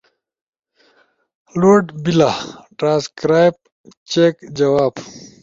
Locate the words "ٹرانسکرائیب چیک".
2.77-4.35